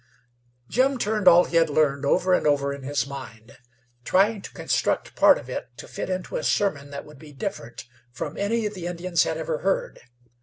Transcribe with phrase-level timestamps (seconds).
[0.67, 3.59] Jim turned all he had learned over and over in his mind,
[4.03, 7.85] trying to construct part of it to fit into a sermon that would be different
[8.11, 9.99] from any the Indians had ever heard.